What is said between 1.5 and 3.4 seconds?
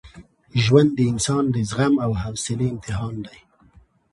د زغم او حوصلې امتحان دی.